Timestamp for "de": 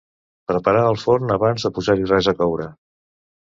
1.67-1.71